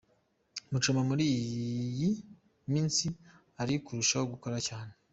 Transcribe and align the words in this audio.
Muchoma 0.71 1.01
muri 1.09 1.23
iyi 1.39 2.09
minsi 2.71 3.05
ari 3.61 3.73
kurushaho 3.85 4.25
gukora 4.33 4.57
cyane. 4.69 4.91